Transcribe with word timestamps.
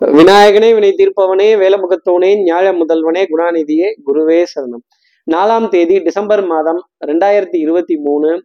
விநாயகனே 0.00 0.74
வினை 0.74 0.94
தீர்ப்பவனே 0.96 1.46
வேலமுகத்தோனே 1.60 2.28
ஞாழ 2.44 2.66
முதல்வனே 2.72 3.22
குணாநிதியே 3.30 3.88
குருவே 4.06 4.44
சரணம். 4.52 4.84
நாலாம் 5.30 5.68
தேதி 5.68 5.98
டிசம்பர் 5.98 6.46
மாதம் 6.46 6.88
ரெண்டாயிரத்தி 7.06 7.56
இருபத்தி 7.56 7.96
மூணு 7.96 8.44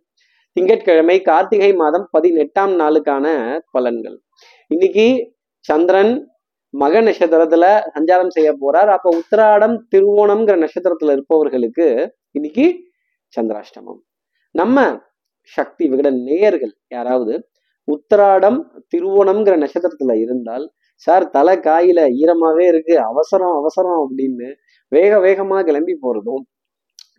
திங்கட்கிழமை 0.54 1.21
கார்த்திகை 1.21 1.74
மாதம் 1.74 2.08
பதினெட்டாம் 2.12 2.79
நாளுக்கான 2.79 3.60
பலன்கள். 3.74 4.18
இன்னைக்கு 4.68 5.36
சந்திரன் 5.60 6.31
மக 6.70 7.02
நட்சத்திரத்துல 7.02 7.82
சஞ்சாரம் 7.96 8.30
செய்ய 8.30 8.58
போறார். 8.62 8.92
அப்ப 8.98 9.18
உத்திராடம் 9.18 9.78
திருவோணம்ங்கிற 9.96 10.56
நட்சத்திரத்துல 10.58 11.12
இருப்பவர்களுக்கு 11.12 12.16
இன்னைக்கு 12.32 12.78
சந்திராஷ்டமம். 13.40 14.02
நம்ம 14.52 15.02
சக்தி 15.42 15.88
விகடன் 15.88 16.24
நேயர்கள் 16.24 16.76
யாராவது 16.88 17.48
உத்திராடம் 17.92 18.73
திருவோணம்ங்கிற 18.94 19.55
நட்சத்திரத்துல 19.57 20.16
இருந்தால் 20.23 20.66
சார் 21.07 21.25
தலை 21.30 21.55
காயில 21.60 22.00
ஈரமாவே 22.20 22.66
இருக்கு 22.68 22.96
அவசரம் 23.04 23.56
அவசரம் 23.56 24.02
அப்படின்னு 24.04 24.50
வேக 24.92 25.14
வேகமா 25.19 25.57
கிளம்பி 25.61 25.96
போறதும் 26.04 26.43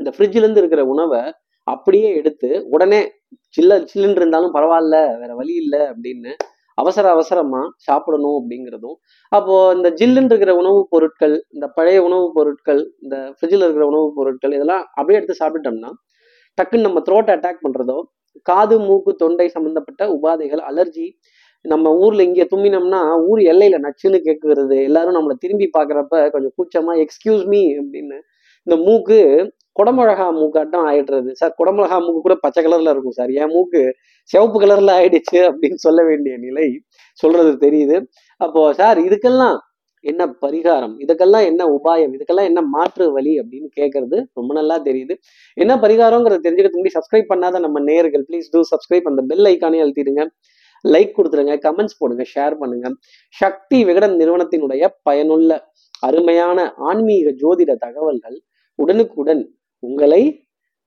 இந்த 0.00 0.10
ஃப்ரிட்ஜ்ல 0.14 0.42
இருந்து 0.42 0.60
இருக்கிற 0.60 0.82
உணவை 0.86 1.22
அப்படியே 1.66 2.08
எடுத்து 2.14 2.48
உடனே 2.70 3.00
சில்ல 3.54 3.78
சில்லுன்னு 3.84 4.20
இருந்தாலும் 4.20 4.54
பரவாயில்ல 4.54 4.96
வேற 5.18 5.32
வழி 5.34 5.54
இல்லை 5.54 5.82
அப்படின்னு 5.90 6.32
அவசர 6.78 7.04
அவசரமா 7.10 7.60
சாப்பிடணும் 7.84 8.36
அப்படிங்கிறதும் 8.38 8.96
அப்போ 9.32 9.56
இந்த 9.74 9.88
ஜில்லுன்னு 9.90 10.32
இருக்கிற 10.32 10.52
உணவுப் 10.54 10.88
பொருட்கள் 10.90 11.34
இந்த 11.50 11.66
பழைய 11.68 11.98
உணவுப் 12.02 12.34
பொருட்கள் 12.34 12.80
இந்த 13.02 13.16
ஃப்ரிட்ஜில் 13.34 13.64
இருக்கிற 13.64 13.86
உணவுப் 13.86 14.16
பொருட்கள் 14.16 14.54
இதெல்லாம் 14.54 14.82
அப்படியே 14.96 15.18
எடுத்து 15.18 15.36
சாப்பிட்டோம்னா 15.42 15.90
டக்குன்னு 16.58 16.86
நம்ம 16.86 17.02
த்ரோட்டை 17.06 17.34
அட்டாக் 17.36 17.64
பண்றதோ 17.64 17.98
காது 18.46 18.76
மூக்கு 18.78 19.12
தொண்டை 19.14 19.46
சம்பந்தப்பட்ட 19.48 20.02
உபாதைகள் 20.14 20.62
அலர்ஜி 20.66 21.06
நம்ம 21.64 21.90
ஊர்ல 21.96 22.22
இங்கே 22.22 22.44
தும்மினோம்னா 22.52 23.00
ஊர் 23.30 23.40
எல்லையில 23.52 23.76
நச்சுன்னு 23.86 24.18
கேட்கறது 24.28 24.76
எல்லாரும் 24.88 25.16
நம்மளை 25.18 25.36
திரும்பி 25.44 25.66
பாக்குறப்ப 25.76 26.16
கொஞ்சம் 26.34 26.54
கூச்சமா 26.58 26.94
எக்ஸ்கியூஸ் 27.04 27.44
மீ 27.52 27.62
அப்படின்னு. 27.80 28.18
இந்த 28.66 28.76
மூக்கு 28.86 29.18
குடமிளகா 29.78 30.26
மூக்காட்டம் 30.40 30.84
ஆயிடுறது. 30.90 31.30
சார் 31.32 31.54
குடமிளகா 31.60 31.96
மூக்கு 32.04 32.20
கூட 32.26 32.34
பச்சை 32.44 32.60
கலர்ல 32.64 32.92
இருக்கும் 32.94 33.16
சார். 33.18 33.30
என் 33.42 33.52
மூக்கு 33.54 33.80
சிவப்பு 34.30 34.58
கலர்ல 34.62 34.90
ஆயிடுச்சு 34.98 35.38
அப்படின்னு 35.50 35.78
சொல்ல 35.86 36.00
வேண்டிய 36.10 36.34
நிலை 36.38 36.66
சொல்றது 37.18 37.52
தெரியுது. 37.66 37.96
அப்போ 38.40 38.60
சார் 38.80 38.98
இதுக்கெல்லாம் 39.08 39.56
என்ன 40.04 40.22
பரிகாரம்? 40.44 40.94
இதுக்கெல்லாம் 41.04 41.44
என்ன 41.50 41.62
உபாயம்? 41.76 42.12
இதுக்கெல்லாம் 42.16 42.48
என்ன 42.50 42.60
மாற்று 42.74 43.04
வழி 43.12 43.32
அப்படின்னு 43.42 43.68
கேட்கறது 43.78 44.16
ரொம்ப 44.38 44.50
நல்லா 44.54 44.76
தெரியுது. 44.88 45.14
என்ன 45.56 45.72
பரிகாரங்கிறத 45.84 46.40
தெரிஞ்சுக்கிறதுக்கு 46.46 46.80
முன்னாடி 46.80 46.96
சப்ஸ்கிரைப் 46.98 47.30
பண்ணாத 47.32 47.60
நம்ம 47.66 47.80
நேர்கள் 47.90 48.24
ப்ளீஸ் 48.28 48.50
டூ 48.54 48.62
சப்ஸ்கிரைப் 48.72 49.08
அந்த 49.12 49.22
பெல் 49.30 49.48
ஐக்கானே 49.52 49.80
அழுத்திடுங்க. 49.84 50.24
லைக் 50.84 51.14
கொடுத்துருங்க 51.16 51.54
கமெண்ட்ஸ் 51.66 51.98
போடுங்க 51.98 52.24
ஷேர் 52.34 52.54
பண்ணுங்க. 52.58 52.88
சக்தி 53.34 53.78
விகடன் 53.84 54.16
நிறுவனத்தினுடைய 54.16 54.88
பயனுள்ள 55.02 55.50
அருமையான 56.02 56.58
ஆன்மீக 56.88 57.30
ஜோதிட 57.42 57.72
தகவல்கள் 57.76 58.38
உடனுக்குடன் 58.78 59.42
உங்களை 59.82 60.22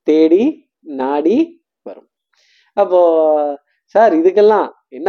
தேடி 0.06 0.44
நாடி 0.80 1.38
வரும். 1.82 2.08
அப்போ 2.76 3.00
சார் 3.94 4.14
இதுக்கெல்லாம் 4.14 4.68
என்ன 4.88 5.08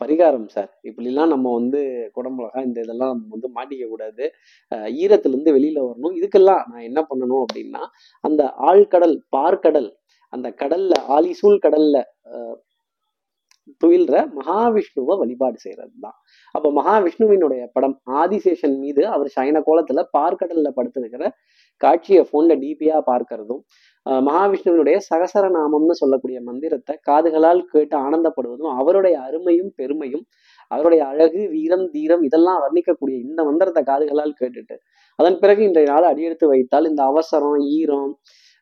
பரிகாரம் 0.00 0.48
சார் 0.48 0.70
இப்படிலாம் 0.82 1.32
நம்ம 1.34 1.52
வந்து 1.54 1.80
குடம்புலகா 2.16 2.60
இந்த 2.64 2.78
இதெல்லாம் 2.80 3.12
நம்ம 3.12 3.36
வந்து 3.36 3.48
மாட்டிக்க 3.56 3.84
கூடாது 3.88 4.24
அஹ் 4.72 4.90
ஈரத்திலிருந்து 5.02 5.54
வெளியில 5.56 5.78
வரணும். 5.86 6.14
இதுக்கெல்லாம் 6.18 6.62
நான் 6.70 6.86
என்ன 6.90 7.00
பண்ணணும் 7.10 7.44
அப்படின்னா 7.44 7.82
அந்த 8.24 8.42
ஆழ்கடல் 8.60 9.16
பார்க்கடல் 9.36 9.88
அந்த 10.32 10.48
கடல்ல 10.60 10.92
ஆலிசூல் 11.08 11.58
கடல்ல 11.62 11.96
துயில்ற 13.82 14.14
மகாவிஷ்ணுவை 14.36 15.14
வழிபாடு 15.20 15.58
செய்யறது 15.64 15.94
தான் 16.04 16.16
அப்போ 16.54 16.68
மகாவிஷ்ணுவினுடைய 16.72 17.62
படம் 17.72 17.96
ஆதிசேஷன் 18.20 18.76
மீது 18.78 19.02
அவர் 19.06 19.34
சயன 19.36 19.60
கோலத்துல 19.66 20.02
பார்க்கடல்ல 20.16 20.70
படுத்திருக்கிற 20.70 21.30
காட்சியை 21.80 22.22
போன்ல 22.30 22.52
டிபியா 22.56 22.98
பார்க்கறதும் 23.08 23.62
மகாவிஷ்ணுவினுடைய 24.22 24.96
சகசர 25.08 25.44
நாமம்னு 25.50 25.94
சொல்லக்கூடிய 25.94 26.38
மந்திரத்தை 26.40 26.94
காதுகளால் 27.08 27.62
கேட்டு 27.72 27.96
ஆனந்தப்படுவதும் 27.98 28.72
அவருடைய 28.76 29.16
அருமையும் 29.20 29.72
பெருமையும் 29.78 30.24
அவருடைய 30.70 31.02
அழகு 31.06 31.42
வீரம் 31.48 31.86
தீரம் 31.90 32.22
இதெல்லாம் 32.22 32.62
வர்ணிக்கக்கூடிய 32.62 33.16
இந்த 33.26 33.40
மந்திரத்தை 33.44 33.82
காதுகளால் 33.82 34.38
கேட்டுட்டு 34.40 34.76
அதன் 35.18 35.38
பிறகு 35.38 35.62
இன்றைய 35.62 35.88
நாள் 35.90 36.10
அடியெடுத்து 36.10 36.46
வைத்தால் 36.46 36.88
இந்த 36.88 37.02
அவசரம் 37.04 37.60
ஈரம் 37.72 38.10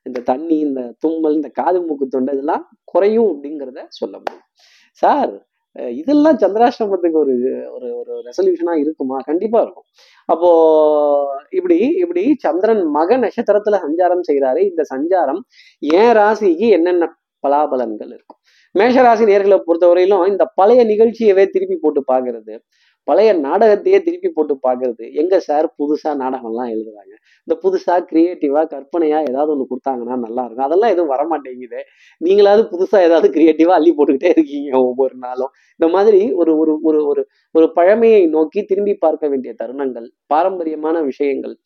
இந்த 0.06 0.22
தண்ணி 0.22 0.56
இந்த 0.58 0.80
தும்மல் 0.98 1.36
இந்த 1.36 1.50
காது 1.52 1.78
மூக்கு 1.80 2.06
தொண்டை 2.06 2.32
இதெல்லாம் 2.34 2.64
குறையும் 2.84 3.28
அப்படிங்கிறத 3.28 3.82
சொல்ல 3.90 4.14
முடியும். 4.16 4.44
சார் 5.02 5.32
இதெல்லாம் 6.00 6.36
சந்திராஷ்டமத்துக்கு 6.42 7.18
ஒரு 7.22 7.34
ஒரு 7.76 7.88
ஒரு 8.00 8.12
ரெசல்யூஷனா 8.26 8.74
இருக்குமா? 8.82 9.16
கண்டிப்பா 9.30 9.58
இருக்கும். 9.62 9.86
அப்போ 10.28 10.50
இப்படி 11.50 11.78
இப்படி 12.02 12.22
சந்திரன் 12.46 12.82
மக 12.96 13.16
நட்சத்திரத்துல 13.24 13.78
சஞ்சாரம் 13.86 14.24
செய்கிறாரு 14.28 14.60
இந்த 14.70 14.82
சஞ்சாரம் 14.94 15.40
என் 16.00 16.14
ராசிக்கு 16.20 16.68
என்னென்ன 16.76 17.08
பலாபலன்கள் 17.44 18.12
இருக்கும்? 18.16 18.40
மேஷராசி 18.74 19.24
நேர்களை 19.30 19.58
பொறுத்தவரையிலும் 19.66 20.24
இந்த 20.32 20.44
பழைய 20.58 20.80
நிகழ்ச்சியவே 20.92 21.44
திருப்பி 21.54 21.76
போட்டு 21.82 22.00
பார்க்கறது 22.12 22.54
பழைய 23.08 23.30
நாடகத்தையே 23.46 23.98
திருப்பி 24.06 24.30
போட்டு 24.36 24.54
பார்க்கறது 24.66 25.04
எங்க 25.22 25.34
சார் 25.48 25.66
புதுசா 25.80 26.10
நாடகம்லாம் 26.22 26.70
எழுதுறாங்க. 26.74 27.12
இந்த 27.46 27.54
புதுசா 27.64 27.94
கிரியேட்டிவா 28.10 28.62
கற்பனையா 28.72 29.18
ஏதாவது 29.30 29.52
ஒன்று 29.54 29.70
கொடுத்தாங்கன்னா 29.72 30.16
நல்லா 30.26 30.42
இருக்கும். 30.46 30.66
அதெல்லாம் 30.68 30.92
எதுவும் 30.94 31.12
வரமாட்டேங்குது. 31.14 31.80
நீங்களாவது 32.20 32.64
புதுசா 32.72 33.00
ஏதாவது 33.08 33.28
கிரியேட்டிவா 33.36 33.74
அள்ளி 33.78 33.92
போட்டுக்கிட்டே 33.98 34.32
இருக்கீங்க 34.36 34.72
ஒவ்வொரு 34.88 35.16
நாளும். 35.26 35.52
இந்த 35.80 35.88
மாதிரி 35.96 36.20
ஒரு 36.42 36.52
ஒரு 36.62 36.74
ஒரு 36.90 37.00
ஒரு 37.12 37.24
ஒரு 37.54 37.68
பழமையை 37.78 38.22
நோக்கி 38.36 38.62
திரும்பி 38.72 38.94
பார்க்க 39.06 39.32
வேண்டிய 39.34 39.52
தருணங்கள் 39.62 40.08
பாரம்பரியமான 40.34 40.96
விஷயங்கள் 41.10 41.56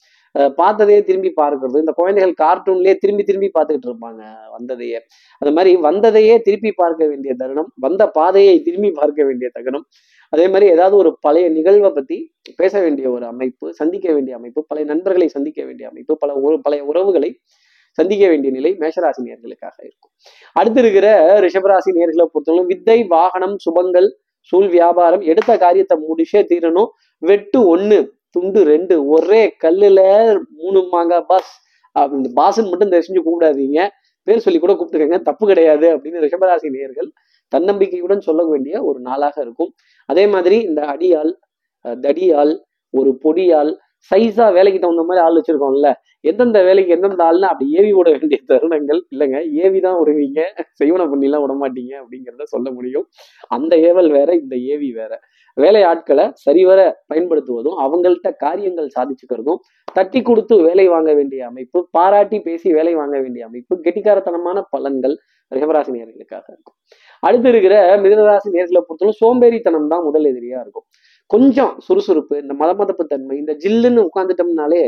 பார்த்ததையே 0.59 1.01
திரும்பி 1.09 1.31
பார்க்கறது. 1.41 1.77
இந்த 1.85 1.93
குழந்தைகள் 2.01 2.35
கார்ட்டூன்லயே 2.43 2.95
திரும்பி 3.03 3.23
திரும்பி 3.29 3.49
பார்த்துக்கிட்டு 3.55 3.89
இருப்பாங்க 3.91 4.23
வந்ததையே. 4.57 4.99
அது 5.43 5.51
மாதிரி 5.57 5.71
வந்ததையே 5.87 6.35
திருப்பி 6.47 6.71
பார்க்க 6.83 7.11
வேண்டிய 7.13 7.33
தருணம் 7.43 7.71
வந்த 7.87 8.03
பாதையை 8.19 8.57
திரும்பி 8.67 8.91
பார்க்க 9.01 9.27
வேண்டிய 9.29 9.49
தருணம். 9.57 9.87
அதே 10.33 10.47
மாதிரி 10.49 10.67
ஏதாவது 10.75 10.97
ஒரு 10.97 11.11
பழைய 11.21 11.47
நிகழ்வை 11.49 11.91
பத்தி 11.91 12.17
பேச 12.57 12.75
வேண்டிய 12.81 13.07
ஒரு 13.11 13.25
அமைப்பு 13.27 13.67
சந்திக்க 13.81 14.07
வேண்டிய 14.13 14.35
அமைப்பு 14.37 14.61
பழைய 14.67 14.87
நண்பர்களை 14.93 15.29
சந்திக்க 15.37 15.61
வேண்டிய 15.65 15.87
அமைப்பு 15.89 16.15
பல 16.17 16.35
ஒரு 16.49 16.57
பழைய 16.61 16.83
உறவுகளை 16.85 17.31
சந்திக்க 17.99 18.25
வேண்டிய 18.29 18.51
நிலை 18.57 18.71
மேஷராசி 18.81 19.21
நேர்களுக்காக 19.27 19.77
இருக்கும். 19.87 20.13
அடுத்து 20.53 20.81
இருக்கிற 20.81 21.07
ரிஷபராசி 21.45 21.91
நேர்களை 21.99 22.27
பொறுத்தவரை 22.33 22.65
வித்தை 22.73 22.99
வாகனம் 23.15 23.57
சுபங்கள் 23.65 24.09
சூழ் 24.51 24.69
வியாபாரம் 24.77 25.25
எடுத்த 25.31 25.53
காரியத்தை 25.65 25.97
முடிச்சே 26.09 26.43
தீரணும். 26.51 26.91
வெட்டு 27.23 27.61
ஒண்ணு 27.75 27.99
துண்டு 28.37 28.61
ரெண்டு 28.73 28.95
ஒரே 29.15 29.43
கல்லுல 29.65 30.01
மூணு 30.59 30.81
மாங்க 30.93 31.15
பாஸ். 31.31 31.53
இந்த 32.19 32.29
பாஸ்ன்னு 32.41 32.71
மட்டும் 32.73 32.93
தெரிஞ்சு 32.95 33.23
கூப்பிடாதீங்க. 33.27 33.81
பேர் 34.27 34.45
சொல்லி 34.45 34.59
கூட 34.63 34.73
கூப்பிட்டுக்கங்க 34.73 35.19
தப்பு 35.29 35.45
கிடையாது 35.51 35.87
அப்படின்னு 35.95 36.23
ரிஷபராசி 36.25 36.69
நேர்கள் 36.77 37.09
தன்னம்பிக்கையுடன் 37.53 38.27
சொல்ல 38.29 38.43
வேண்டிய 38.53 38.75
ஒரு 38.89 38.99
நாளாக 39.09 39.37
இருக்கும். 39.45 39.71
அதே 40.09 40.25
மாதிரி 40.35 40.57
இந்த 40.69 40.81
அடியால் 40.95 41.33
தடியால் 42.05 42.55
ஒரு 42.95 43.11
பொடியால் 43.25 43.73
சைஸா 44.11 44.45
வேலைக்கு 44.57 44.79
தகுந்த 44.83 45.03
மாதிரி 45.07 45.21
ஆள் 45.25 45.37
வச்சிருக்கோம்ல 45.37 45.89
எந்தெந்த 46.29 46.59
வேலைக்கு 46.67 46.91
எந்தெந்த 46.97 47.23
ஆள்னு 47.29 47.47
அப்படி 47.51 47.67
ஏவி 47.79 47.91
விட 47.97 48.09
வேண்டிய 48.17 48.39
தருணங்கள் 48.51 49.01
இல்லைங்க 49.13 49.39
ஏவி 49.65 49.79
தான் 49.87 49.99
விடுவீங்க 50.01 50.41
செய்வன 50.81 51.07
பண்ணிலாம் 51.13 51.43
விட 51.45 51.55
மாட்டீங்க 51.63 51.93
அப்படிங்கிறத 52.03 52.47
சொல்ல 52.55 52.69
முடியும். 52.77 53.07
அந்த 53.57 53.73
ஏவல் 53.89 54.11
வேற 54.17 54.31
இந்த 54.43 54.55
ஏவி 54.75 54.91
வேற. 55.01 55.13
வேலை 55.57 55.83
ஆட்களை 55.91 56.25
சரிவர 56.45 56.81
பயன்படுத்துவதும் 57.11 57.79
அவங்கள்ட்ட 57.85 58.29
காரியங்கள் 58.45 58.95
சாதிச்சுக்கிறதும் 58.97 59.61
தட்டி 59.97 60.21
கொடுத்து 60.23 60.55
வேலை 60.69 60.87
வாங்க 60.95 61.11
வேண்டிய 61.19 61.41
அமைப்பு 61.51 61.79
பாராட்டி 61.97 62.39
பேசி 62.49 62.69
வேலை 62.79 62.93
வாங்க 63.01 63.17
வேண்டிய 63.25 63.45
அமைப்பு 63.49 63.77
கெட்டிக்காரத்தனமான 63.87 64.63
பலன்கள் 64.75 65.17
ரிஷபராசி 65.53 65.91
நேர்களுக்காக 65.97 66.47
இருக்கும். 66.55 66.77
அடுத்து 67.23 67.49
இருக்கிற 67.53 67.75
மிதனராசி 68.05 68.49
நேர்களை 68.57 68.81
பொறுத்தவரை 68.89 69.15
சோம்பேறித்தனம் 69.23 69.89
தான் 69.93 70.05
முதல் 70.09 70.29
எதிரியா 70.33 70.59
இருக்கும். 70.65 70.87
கொஞ்சம் 71.31 71.73
சுறுசுறுப்பு 71.87 72.35
இந்த 72.43 72.55
மதமதப்பு 72.63 73.05
தன்மை 73.13 73.37
இந்த 73.43 73.53
ஜில்லுன்னு 73.65 74.05
உட்காந்துட்டோம்னாலே 74.09 74.83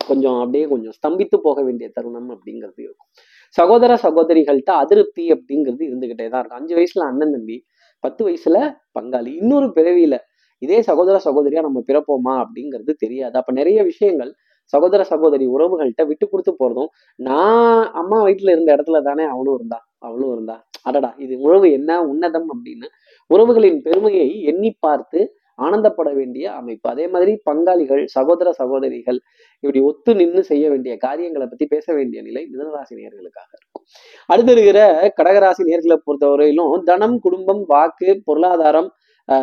கொஞ்சம் 0.00 0.38
அப்படியே 0.42 0.64
கொஞ்சம் 0.72 0.94
ஸ்தம்பித்து 0.98 1.36
போக 1.46 1.58
வேண்டிய 1.62 1.86
தருணம் 1.96 2.30
அப்படிங்கிறது 2.34 2.80
இருக்கும். 2.86 3.08
சகோதர 3.56 3.92
சகோதரிகள்கிட்ட 4.04 4.72
அதிருப்தி 4.82 5.24
அப்படிங்கிறது 5.34 5.82
இருந்துகிட்டே 5.88 6.26
தான் 6.28 6.40
இருக்கும். 6.40 6.60
அஞ்சு 6.60 6.74
வயசுல 6.78 7.04
அண்ணன் 7.10 7.34
தம்பி 7.36 7.56
பத்து 8.04 8.22
வயசுல 8.28 8.56
பங்காளி 8.98 9.30
இன்னொரு 9.40 9.68
பிறவியில 9.76 10.16
இதே 10.62 10.78
சகோதர 10.82 11.16
சகோதரியா 11.24 11.60
நம்ம 11.66 11.80
பிறப்போமா 11.88 12.34
அப்படிங்கிறது 12.44 12.92
தெரியாது. 12.98 13.34
அப்ப 13.40 13.52
நிறைய 13.52 13.78
விஷயங்கள் 13.82 14.30
சகோதர 14.72 15.02
சகோதரி 15.12 15.46
உறவுகள்கிட்ட 15.56 16.04
விட்டு 16.10 16.26
கொடுத்து 16.26 16.52
போறதும் 16.60 16.90
நான் 17.28 17.84
அம்மா 18.00 18.18
வீட்டுல 18.28 18.54
இருந்த 18.54 18.70
இடத்துல 18.76 19.00
தானே 19.08 19.26
அவனும் 19.34 19.56
இருந்தா 19.58 19.78
அவளும் 20.06 20.32
இருந்தா. 20.34 20.56
அடடா 20.88 21.10
இது 21.24 21.34
உறவு 21.46 21.68
என்ன? 21.78 21.90
உன்னதம் 22.10 22.48
அப்படின்னு 22.54 22.88
உறவுகளின் 23.30 23.78
பெருமையை 23.86 24.28
எண்ணி 24.50 24.70
பார்த்து 24.86 25.20
ஆனந்தப்பட 25.58 26.08
வேண்டிய 26.18 26.44
அமைப்பு. 26.58 26.86
அதே 26.92 27.04
மாதிரி 27.12 27.32
பங்காளிகள் 27.48 28.02
சகோதர 28.16 28.48
சகோதரிகள் 28.58 29.18
இப்படி 29.62 29.80
ஒத்து 29.88 30.10
நின்று 30.20 30.42
செய்ய 30.50 30.64
வேண்டிய 30.72 30.92
காரியங்களை 31.06 31.46
பத்தி 31.46 31.66
பேச 31.72 31.86
வேண்டிய 31.96 32.20
நிலை 32.28 32.42
மிதனராசி 32.52 32.94
நேர்களுக்காக 33.00 33.50
இருக்கும். 33.56 33.84
அடுத்து 34.28 34.52
இருக்கிற 34.56 34.80
கடகராசி 35.18 35.62
நேர்களை 35.70 35.96
பொறுத்தவரையிலும் 36.06 36.84
தனம் 36.90 37.18
குடும்பம் 37.26 37.62
வாக்கு 37.72 38.10
பொருளாதாரம் 38.28 38.88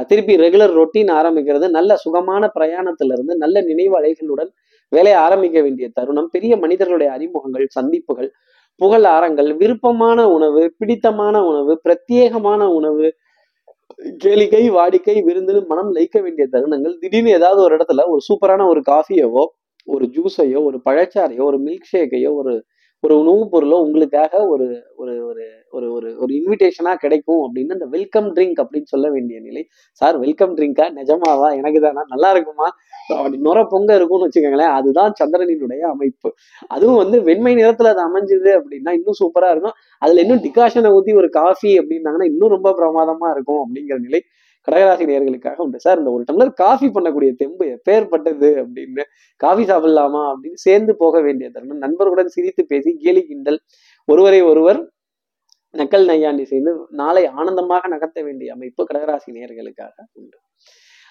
திருப்பி 0.10 0.36
ரெகுலர் 0.44 0.74
ரொட்டீன் 0.80 1.12
ஆரம்பிக்கிறது 1.20 1.68
நல்ல 1.78 1.96
சுகமான 2.04 2.44
பிரயாணத்துல 2.56 3.16
இருந்து 3.18 3.34
நல்ல 3.44 3.62
நினைவு 3.70 3.94
அலைகளுடன் 4.00 4.52
வேலையை 4.92 5.18
ஆரம்பிக்க 5.20 5.58
வேண்டிய 5.62 5.86
தருணம் 5.94 6.30
பெரிய 6.30 6.54
மனிதர்களுடைய 6.58 7.10
அறிமுகங்கள் 7.12 7.68
சந்திப்புகள் 7.68 8.30
புகழாரங்கள் 8.82 9.50
விருப்பமான 9.56 10.20
உணவு 10.30 10.64
பிடித்தமான 10.78 11.36
உணவு 11.46 11.74
பிரத்யேகமான 11.84 12.62
உணவு 12.74 13.08
கேளிக்கை 14.24 14.64
வாடிக்கை 14.70 15.16
விருந்துன்னு 15.26 15.62
மனம் 15.66 15.92
லயிக்க 15.92 16.18
வேண்டிய 16.22 16.46
தருணங்கள் 16.52 16.96
திடீர்னு 16.98 17.32
ஏதாவது 17.32 17.60
ஒரு 17.62 17.74
இடத்துல 17.76 18.04
ஒரு 18.08 18.22
சூப்பரான 18.30 18.66
ஒரு 18.68 18.82
காஃபியவோ 18.86 19.44
ஒரு 19.88 20.06
ஜூஸையோ 20.16 20.60
ஒரு 20.64 20.78
பழச்சாரையோ 20.86 21.44
ஒரு 21.44 21.58
மில்க் 21.58 21.90
ஷேக்கையோ 21.94 22.32
ஒரு 22.34 22.54
ஒரு 23.06 23.20
உணவுப் 23.20 23.56
பொருளோ 23.56 23.80
உங்களுக்காக 23.82 24.48
ஒரு 24.48 24.68
ஒரு 24.96 25.26
ஒரு 25.26 25.44
ஒரு 25.70 25.92
ஒரு 25.92 26.18
ஒரு 26.20 26.34
இன்விடேஷனா 26.34 26.96
கிடைக்கும் 26.96 27.42
அப்படின்னு 27.42 27.72
அந்த 27.72 27.86
வெல்கம் 27.86 28.36
ட்ரிங்க் 28.36 28.62
அப்படின்னு 28.62 28.84
சொல்ல 28.84 29.10
வேண்டிய 29.10 29.40
நிலை. 29.40 29.68
சார் 29.92 30.18
வெல்கம் 30.18 30.58
ட்ரிங்கா 30.58 30.86
நிஜமாவா? 30.96 31.56
எனக்கு 31.58 31.80
தானா? 31.82 32.02
நல்லா 32.08 32.32
இருக்குமா? 32.32 32.68
அப்படி 33.16 33.38
நுர 33.38 33.66
பொங்க 33.70 33.96
இருக்கும்னு 33.96 34.28
வச்சுக்கோங்களேன் 34.28 34.74
அதுதான் 34.74 35.14
சந்திரனினுடைய 35.24 35.80
அமைப்பு. 35.80 36.34
அதுவும் 36.68 36.96
வந்து 36.96 37.22
வெண்மை 37.22 37.56
நிறத்துல 37.56 37.94
அது 37.94 38.02
அமைஞ்சுது 38.08 38.52
அப்படின்னா 38.60 38.92
இன்னும் 38.92 39.20
சூப்பரா 39.24 39.50
இருக்கும். 39.50 39.76
அதுல 40.00 40.22
இன்னும் 40.22 40.44
டிகாஷனை 40.44 40.92
ஊத்தி 40.98 41.16
ஒரு 41.16 41.30
காஃபி 41.30 41.78
அப்படின்னாங்கன்னா 41.80 42.26
இன்னும் 42.26 42.50
ரொம்ப 42.50 42.72
பிரமாதமா 42.72 43.32
இருக்கும் 43.32 43.62
அப்படிங்கிற 43.64 44.00
நிலை. 44.00 44.22
கடகராசி 44.68 45.06
நேர்களுக்காக 45.10 45.58
உண்டு. 45.66 45.80
சார் 45.86 46.00
இந்த 46.02 46.12
ஒரு 46.16 46.24
டம்ளர் 46.30 46.54
காஃபி 46.64 46.88
பண்ணக்கூடிய 46.96 47.32
தெம்பு 47.42 47.66
எப்பேற்பட்டது 47.76 48.50
அப்படின்னு 48.62 49.04
காஃபி 49.44 49.64
சாப்பிடலாமா 49.64 50.24
அப்படின்னு 50.32 50.60
சேர்ந்து 50.68 50.96
போக 50.96 51.22
வேண்டிய 51.22 51.50
தருணம். 51.50 51.84
நண்பர்களுடன் 51.86 52.34
சிரித்து 52.36 52.66
பேசி 52.66 52.92
கேலி 53.06 53.22
கிண்டல். 53.22 53.60
ஒருவரை 54.08 54.42
ஒருவர் 54.52 54.82
நக்கல் 55.74 56.06
நையாண்டி 56.06 56.44
செய்து 56.46 56.72
நாளை 56.90 57.24
ஆனந்தமாக 57.40 57.88
நகர்த்த 57.94 58.20
வேண்டிய 58.24 58.54
அமைப்பு 58.54 58.82
கடகராசி 58.90 59.30
நேர்களுக்காக 59.38 59.96
உண்டு. 60.20 60.38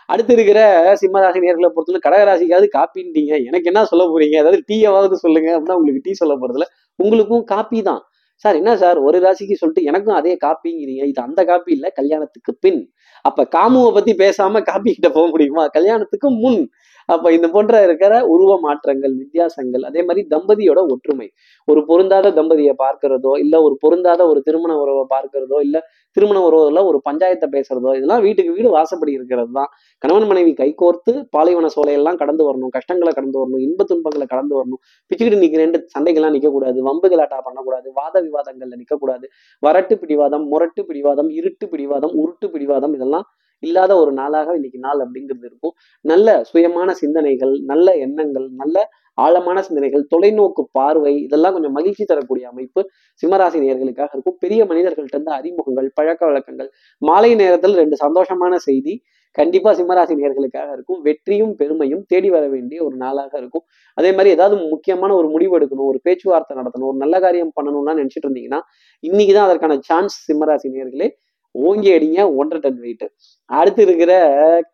அடுத்து 0.09 0.33
இருக்கிற 0.35 0.61
சிம்மராசி 1.00 1.39
நேர்களை 1.45 1.69
பொறுத்தவரை 1.75 2.00
கடகராசிக்காவது 2.07 2.67
காப்பின்றீங்க 2.79 3.33
எனக்கு 3.49 3.71
என்ன 3.71 3.85
சொல்ல 3.85 4.05
போறீங்க? 4.05 4.37
அதாவது 4.43 4.59
டீயாவது 4.71 5.17
சொல்லுங்க. 5.25 5.49
அப்படின்னா 5.57 5.77
உங்களுக்கு 5.81 6.03
டீ 6.03 6.12
சொல்ல 6.12 6.35
போறதுல 6.35 6.67
உங்களுக்கும் 6.97 7.45
காப்பி 7.45 7.83
தான். 7.83 8.03
சார் 8.37 8.55
என்ன 8.55 8.77
சார் 8.77 8.99
ஒரு 8.99 9.19
ராசிக்கு 9.19 9.55
சொல்லிட்டு 9.55 9.83
எனக்கும் 9.83 10.15
அதே 10.15 10.37
காப்பிங்கிறீங்க. 10.45 11.03
இது 11.05 11.23
அந்த 11.23 11.45
காப்பி 11.45 11.73
இல்ல 11.73 11.91
கல்யாணத்துக்கு 11.91 12.55
பின். 12.61 12.81
அப்ப 13.23 13.49
காமுவை 13.57 13.93
பத்தி 13.95 14.13
பேசாம 14.13 14.63
காப்பி 14.63 14.91
கிட்ட 14.93 15.11
போக 15.11 15.27
முடியுமா? 15.29 15.67
கல்யாணத்துக்கு 15.67 16.31
முன். 16.31 16.71
அப்ப 17.09 17.33
இந்த 17.37 17.47
போன்ற 17.55 17.83
இருக்கிற 17.87 18.15
உருவ 18.35 18.53
மாற்றங்கள் 18.67 19.15
வித்தியாசங்கள் 19.23 19.85
அதே 19.89 20.03
மாதிரி 20.09 20.23
தம்பதியோட 20.35 20.81
ஒற்றுமை. 20.95 21.29
ஒரு 21.69 21.81
பொருந்தாத 21.91 22.33
தம்பதியை 22.39 22.75
பார்க்கிறதோ 22.85 23.33
இல்ல 23.45 23.55
ஒரு 23.67 23.77
பொருந்தாத 23.85 24.23
ஒரு 24.33 24.41
திருமண 24.49 24.73
உறவை 24.85 25.05
பார்க்கிறதோ 25.15 25.59
இல்ல 25.67 25.77
திருமண 26.17 26.39
உறவுல 26.49 26.81
ஒரு 26.91 26.99
பஞ்சாயத்தை 27.06 27.47
பேசுறதோ 27.55 27.93
இதெல்லாம் 27.99 28.23
வீட்டுக்கு 28.27 28.53
வீடு 28.56 28.69
வாசப்படி 28.77 29.12
இருக்கிறது 29.19 29.51
தான் 29.59 29.71
கணவன் 30.03 30.29
மனைவி 30.31 30.53
கைகோர்த்து 30.61 31.12
பாலைவன 31.35 31.71
சோலையெல்லாம் 31.77 32.19
கடந்து 32.23 32.43
வரணும் 32.49 32.73
கஷ்டங்களை 32.77 33.12
கடந்து 33.19 33.39
வரணும் 33.41 33.62
இன்ப 33.67 33.85
துன்பங்களை 33.91 34.27
கடந்து 34.33 34.55
வரணும். 34.59 34.81
பிச்சுக்கிட்டு 35.11 35.43
நிக்கிறேன் 35.45 35.75
சண்டைகள்லாம் 35.95 36.35
நிக்கக்கூடாது 36.37 36.79
வம்பு 36.89 37.09
கலாட்டா 37.12 37.39
பண்ணக்கூடாது 37.49 37.89
வாத 38.00 38.15
விவாதங்கள்ல 38.27 38.79
நிக்கக்கூடாது. 38.83 39.27
வரட்டு 39.62 39.97
பிடிவாதம் 40.03 40.45
முரட்டு 40.53 40.83
பிடிவாதம் 40.91 41.31
இருட்டு 41.41 41.67
பிடிவாதம் 41.73 42.15
உருட்டு 42.23 42.49
பிடிவாதம் 42.55 42.95
இதெல்லாம் 42.99 43.27
இல்லாத 43.64 43.93
ஒரு 44.02 44.12
நாளாக 44.20 44.55
இன்னைக்கு 44.58 44.81
நாள் 44.87 45.02
அப்படிங்கிறது 45.05 45.49
இருக்கும். 45.50 45.75
நல்ல 46.05 46.28
சுயமான 46.50 46.90
சிந்தனைகள் 47.02 47.55
நல்ல 47.72 47.88
எண்ணங்கள் 48.06 48.46
நல்ல 48.62 48.76
ஆழமான 49.19 49.58
சிந்தனைகள் 49.66 50.05
தொலைநோக்கு 50.12 50.62
பார்வை 50.78 51.12
இதெல்லாம் 51.25 51.55
கொஞ்சம் 51.56 51.76
மகிழ்ச்சி 51.78 52.05
தரக்கூடிய 52.05 52.44
அமைப்பு 52.52 52.81
சிம்மராசி 53.22 53.58
நேர்களுக்காக 53.64 54.11
இருக்கும். 54.14 54.38
பெரிய 54.44 54.61
மனிதர்கள்ட்ட 54.70 55.16
இருந்து 55.16 55.32
அறிமுகங்கள் 55.38 55.88
பழக்க 55.99 56.22
வழக்கங்கள் 56.31 56.70
மாலை 57.02 57.31
நேரத்தில் 57.43 57.76
ரெண்டு 57.82 57.99
சந்தோஷமான 58.05 58.55
செய்தி 58.69 58.94
கண்டிப்பா 59.37 59.70
சிம்மராசி 59.78 60.14
நேர்களுக்காக 60.20 60.69
இருக்கும். 60.76 60.99
வெற்றியும் 61.06 61.55
பெருமையும் 61.61 62.02
தேடி 62.11 62.28
வர 62.34 62.44
வேண்டிய 62.55 62.78
ஒரு 62.87 62.96
நாளாக 63.05 63.32
இருக்கும். 63.43 63.64
அதே 63.99 64.11
மாதிரி 64.16 64.34
ஏதாவது 64.37 64.56
முக்கியமான 64.75 65.14
ஒரு 65.20 65.28
முடிவு 65.34 65.56
எடுக்கணும் 65.58 65.90
ஒரு 65.93 66.00
பேச்சுவார்த்தை 66.06 66.55
நடத்தணும் 66.61 66.90
ஒரு 66.93 66.99
நல்ல 67.05 67.19
காரியம் 67.25 67.55
பண்ணணும்னா 67.58 67.94
நினைச்சிட்டு 68.00 68.28
இருந்தீங்கன்னா 68.28 68.61
இன்னைக்குதான் 69.05 69.49
அதற்கான 69.49 69.78
சான்ஸ் 69.88 70.16
சிம்மராசி 70.28 70.70
நேர்களே 70.76 71.08
ஓங்கி 71.55 71.91
அடிங்க 71.97 72.21
ஒன்றரை 72.37 72.61
டன் 72.61 72.81
வெயிட் 72.81 73.06
அடுத்து 73.51 73.83
இருக்கிற 73.83 74.12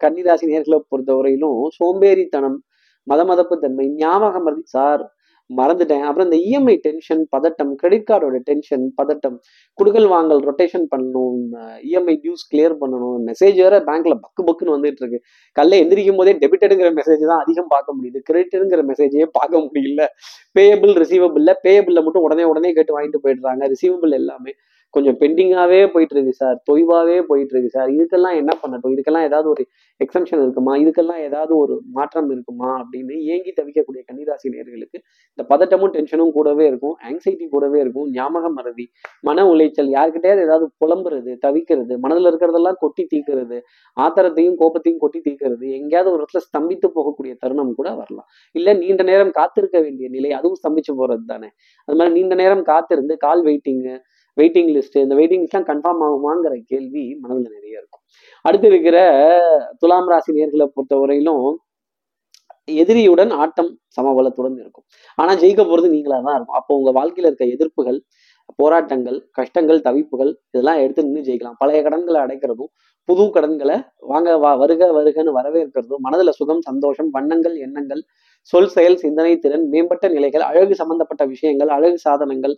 கன்னிராசி 0.04 0.46
நேர்களை 0.52 0.78
பொறுத்தவரையிலும் 0.90 1.60
சோம்பேறித்தனம் 1.78 2.58
மத 3.06 3.24
மதப்பு 3.24 3.54
தன்மை 3.58 3.86
ஞாபகம் 4.02 4.42
மறதி 4.42 4.62
சார் 4.76 5.02
மறந்துட்டேன். 5.50 6.02
அப்புறம் 6.08 6.26
இந்த 6.30 6.38
இஎம்ஐ 6.48 6.74
டென்ஷன் 6.76 7.22
பதட்டம் 7.36 7.70
கிரெடிட் 7.74 8.04
கார்டோட 8.10 8.36
டென்ஷன் 8.48 8.84
பதட்டம். 9.02 9.36
குடுக்கல் 9.78 10.08
வாங்கல் 10.08 10.42
ரொட்டேஷன் 10.48 10.84
பண்ணணும். 10.92 11.40
இஎம்ஐ 11.88 12.14
டியூஸ் 12.24 12.44
கிளியர் 12.50 12.76
பண்ணணும். 12.82 13.18
மெசேஜ் 13.28 13.56
வேற 13.64 13.78
பேங்க்ல 13.88 14.14
பக்கு 14.24 14.42
பக்குன்னு 14.48 14.76
வந்துட்டு 14.76 15.02
இருக்கு. 15.04 15.20
கல்ல 15.52 15.80
எந்திரிக்கும் 15.82 16.16
போதே 16.16 16.34
டெபிட்டடுங்கிற 16.44 16.90
மெசேஜ் 17.00 17.24
தான் 17.26 17.42
அதிகம் 17.44 17.72
பார்க்க 17.74 17.96
முடியுது. 17.96 18.20
கிரெடிட்டுங்கிற 18.30 18.84
மெசேஜே 18.92 19.26
பார்க்க 19.32 19.64
முடியல. 19.66 20.04
பேயபிள் 20.58 20.94
ரிசீவபிள்ல 21.02 21.54
பேயபிள்ல 21.66 22.02
மட்டும் 22.02 22.22
உடனே 22.22 22.44
உடனே 22.44 22.72
கேட்டு 22.72 23.00
வாங்கிட்டு 23.00 23.22
போயிடுறாங்க. 23.24 23.72
ரிசீவபிள் 23.74 24.10
எல்லாமே. 24.10 24.54
கொஞ்சம் 24.90 25.16
பெண்டிங்காகவே 25.18 25.80
போயிட்டு 25.92 26.14
இருக்கு 26.14 26.32
சார். 26.32 26.56
தொய்வாகவே 26.72 27.22
போயிட்டு 27.22 27.52
இருக்கு 27.54 27.68
சார். 27.68 27.88
இதுக்கெல்லாம் 27.88 28.36
என்ன 28.36 28.52
பண்ணட்டும்? 28.62 28.92
இதுக்கெல்லாம் 28.94 29.22
ஏதாவது 29.22 29.48
ஒரு 29.48 29.66
எக்ஸம்ஷன் 30.04 30.40
இருக்குமா? 30.42 30.76
இதுக்கெல்லாம் 30.76 31.20
ஏதாவது 31.20 31.56
ஒரு 31.56 31.74
மாற்றம் 31.90 32.30
இருக்குமா? 32.30 32.70
அப்படின்னு 32.80 33.14
ஏங்கி 33.34 33.52
தவிக்கக்கூடிய 33.60 34.02
கன்னிராசி 34.12 34.48
நேர்களுக்கு 34.50 34.98
இந்த 35.38 35.42
பதட்டமும் 35.48 35.94
டென்ஷனும் 35.96 36.32
கூடவே 36.32 36.66
இருக்கும். 36.66 36.96
ஆங்ஸைட்டி 37.08 37.48
கூடவே 37.48 37.80
இருக்கும். 37.80 38.08
ஞாபகம் 38.10 38.52
மறதி 38.52 38.86
மன 39.20 39.44
உளைச்சல் 39.44 39.90
யாருக்கிட்டையாவது 39.96 40.44
ஏதாவது 40.44 40.68
புலம்புறது 40.84 41.34
தவிக்கிறது 41.46 41.96
மனதில் 41.96 42.28
இருக்கிறதெல்லாம் 42.32 42.78
கொட்டி 42.78 43.06
தீக்கிறது 43.14 43.58
ஆத்திரத்தையும் 43.96 44.56
கோபத்தையும் 44.60 44.98
கொட்டி 44.98 45.20
தீக்கிறது 45.28 45.72
எங்கேயாவது 45.72 46.12
ஒரு 46.12 46.22
இடத்துல 46.22 46.42
ஸ்தம்பித்து 46.48 46.88
போகக்கூடிய 46.94 47.34
தருணம் 47.38 47.74
கூட 47.74 47.88
வரலாம். 47.94 48.28
இல்லை 48.52 48.72
நீண்ட 48.74 49.02
நேரம் 49.02 49.30
காத்திருக்க 49.30 49.80
வேண்டிய 49.80 50.08
நிலை 50.08 50.32
அதுவும் 50.32 50.60
ஸ்தம்பிச்சு 50.60 50.92
போறது 50.98 51.24
தானே 51.26 51.50
அது 51.88 51.96
மாதிரி 51.96 52.20
நீண்ட 52.20 52.34
நேரம் 52.34 52.62
காத்திருந்து 52.62 53.16
கால் 53.16 53.44
வெயிட்டிங்கு 53.44 53.94
வெயிட்டிங் 54.40 54.70
லிஸ்ட் 54.76 54.98
இந்த 55.04 55.14
வெயிட்டிங் 55.20 55.42
லிஸ்ட்லாம் 55.44 55.68
கன்ஃபார்ம் 55.70 56.02
ஆகுமாங்கிற 56.06 56.54
கேள்வி 56.72 57.04
மனதில் 57.22 57.54
நிறைய 57.56 57.80
இருக்கும். 57.80 58.02
அடுத்து 58.44 58.68
இருக்கிற 58.72 58.96
துலாம் 59.82 60.10
ராசி 60.12 60.32
நேர்களை 60.38 60.66
பொறுத்தவரையிலும் 60.76 61.44
எதிரியுடன் 62.80 63.32
ஆட்டம் 63.42 63.70
சமபலத்துடன் 63.96 64.56
இருக்கும். 64.62 64.84
ஆனா 65.18 65.32
ஜெயிக்க 65.42 65.62
போறது 65.70 65.88
நீங்களா 65.94 66.18
தான் 66.26 66.36
இருக்கும். 66.38 66.58
அப்போ 66.60 66.72
உங்க 66.80 66.90
வாழ்க்கையில 66.98 67.30
இருக்க 67.30 67.44
எதிர்ப்புகள் 67.54 67.98
போராட்டங்கள் 68.60 69.16
கஷ்டங்கள் 69.38 69.80
தவிப்புகள் 69.86 70.30
இதெல்லாம் 70.50 70.80
எடுத்து 70.84 71.04
நின்று 71.06 71.22
ஜெயிக்கலாம். 71.28 71.58
பழைய 71.62 71.80
கடன்களை 71.86 72.18
அடைக்கிறதும் 72.24 72.70
புது 73.08 73.24
கடன்களை 73.36 73.76
வாங்க 74.10 74.30
வா 74.42 74.50
வருக 74.62 74.88
வருகன்னு 74.96 75.32
வரவேற்கிறதும் 75.38 76.02
மனதுல 76.06 76.32
சுகம் 76.38 76.62
சந்தோஷம் 76.68 77.08
வண்ணங்கள் 77.16 77.56
எண்ணங்கள் 77.66 78.02
சொல் 78.52 78.70
செயல் 78.74 78.98
சிந்தனை 79.04 79.32
திறன் 79.44 79.64
மேம்பட்ட 79.72 80.08
நிலைகள் 80.16 80.44
அழகு 80.50 80.74
சம்பந்தப்பட்ட 80.80 81.22
விஷயங்கள் 81.32 81.70
அழகு 81.76 81.98
சாதனங்கள் 82.06 82.54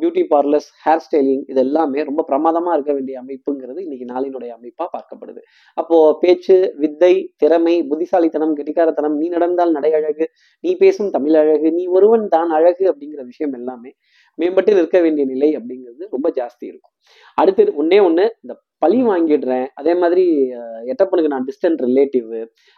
பியூட்டி 0.00 0.22
பார்லர்ஸ் 0.32 0.68
ஹேர் 0.84 1.02
ஸ்டைலிங் 1.04 1.42
இது 1.52 1.60
எல்லாமே 1.66 2.02
ரொம்ப 2.08 2.24
பிரமாதமாக 2.30 2.76
இருக்க 2.76 2.92
வேண்டிய 2.98 3.16
அமைப்புங்கிறது 3.22 3.80
இன்னைக்கு 3.86 4.06
நாளினுடைய 4.12 4.50
அமைப்பாக 4.58 4.88
பார்க்கப்படுது. 4.96 5.40
அப்போ 5.80 5.96
பேச்சு 6.22 6.56
வித்தை 6.82 7.12
திறமை 7.42 7.74
புத்திசாலித்தனம் 7.90 8.54
கெட்டிக்காரத்தனம் 8.58 9.16
நீ 9.20 9.28
நடந்தால் 9.36 9.74
நடை 9.78 9.92
அழகு 10.00 10.26
நீ 10.64 10.72
பேசும் 10.84 11.10
தமிழ் 11.16 11.38
அழகு 11.42 11.70
நீ 11.78 11.86
ஒருவன் 11.98 12.28
தான் 12.36 12.52
அழகு 12.58 12.84
அப்படிங்கிற 12.92 13.24
விஷயம் 13.32 13.56
எல்லாமே 13.60 13.92
மேம்பட்டு 14.38 14.72
நிற்க 14.78 14.96
வேண்டிய 15.04 15.24
நிலை 15.32 15.50
அப்படிங்கிறது 15.58 16.02
ரொம்ப 16.14 16.28
ஜாஸ்தி 16.38 16.64
இருக்கும். 16.70 16.94
அடுத்து 17.40 17.62
ஒன்னே 17.82 17.98
ஒன்று 18.06 18.24
இந்த 18.42 18.54
பழி 18.84 18.98
வாங்கிடுறேன். 19.08 19.68
அதே 19.80 19.92
மாதிரி 20.00 20.24
எட்டப்பனுக்கு 20.92 21.30
நான் 21.34 21.46
டிஸ்டன்ட் 21.48 21.80
ரிலேட்டிவ் 21.88 22.28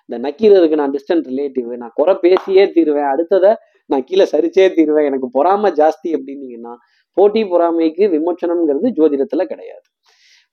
இந்த 0.08 0.16
நக்கீரருக்கு 0.26 0.80
நான் 0.80 0.94
டிஸ்டன்ட் 0.96 1.26
ரிலேட்டிவ் 1.32 1.70
நான் 1.82 1.96
குறை 2.00 2.14
பேசியே 2.26 2.64
தீருவேன். 2.76 3.08
அடுத்ததை 3.14 3.50
நான் 3.90 4.04
கீழே 4.08 4.26
சரிச்சே 4.34 4.66
தீர்வேன். 4.78 5.08
எனக்கு 5.10 5.28
பொறாம 5.38 5.70
ஜாஸ்தி 5.80 6.08
அப்படின்னீங்கன்னா 6.18 6.74
போட்டி 7.16 7.42
பொறாமைக்கு 7.52 8.04
விமோச்சனம்ங்கிறது 8.16 8.88
ஜோதிடத்துல 8.98 9.44
கிடையாது. 9.52 9.86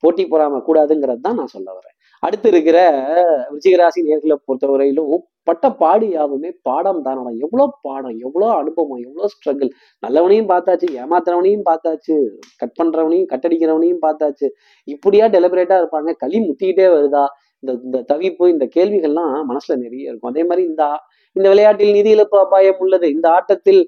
போட்டி 0.04 0.24
பொறாம 0.32 0.60
கூடாதுங்கிறது 0.68 1.22
தான் 1.28 1.40
நான் 1.40 1.54
சொல்ல 1.56 1.70
வரேன். 1.78 1.96
அடுத்து 2.24 2.48
இருக்கிற 2.54 2.78
விருச்சிகராசி 3.50 4.00
நேர்களை 4.08 4.36
பொறுத்தவரையிலும் 4.48 5.24
பட்ட 5.50 5.66
பாடு 5.82 6.06
யாவுமே 6.16 6.50
பாடம் 6.68 7.02
தானடா 7.08 7.32
எவ்வளோ 7.46 7.66
பாடம் 7.88 8.16
எவ்வளோ 8.26 8.48
அனுபவம் 8.60 9.02
எவ்வளோ 9.08 9.28
ஸ்ட்ரகிள் 9.34 9.70
நல்லவனையும் 10.04 10.50
பார்த்தாச்சு 10.54 10.88
ஏமாத்துறவனையும் 11.02 11.66
பார்த்தாச்சு 11.70 12.16
கட் 12.62 12.78
பண்றவனையும் 12.80 13.28
கட்டடிக்கிறவனையும் 13.34 14.02
பார்த்தாச்சு. 14.06 14.48
இப்படியா 14.94 15.28
டெலிபரேட்டா 15.36 15.78
இருப்பாங்க. 15.82 16.12
களி 16.24 16.40
முத்திக்கிட்டே 16.48 16.88
வருதா? 16.96 17.26
இந்த 17.66 17.74
இந்த 17.88 18.00
தவிப்பு 18.12 18.46
இந்த 18.54 18.66
கேள்விகள்லாம் 18.76 19.34
மனசுல 19.52 19.76
நிறைய 19.84 20.10
இருக்கும். 20.10 20.32
அதே 20.34 20.44
மாதிரி 20.50 20.64
இந்த 20.72 20.84
இந்த 21.36 21.48
விளையாட்டில் 21.54 21.96
நிதி 21.98 22.12
இழப்பு 22.16 22.38
அபாயம் 22.46 22.82
உள்ளது 22.84 23.08
இந்த 23.16 23.28
ஆட்டத்தில் 23.38 23.82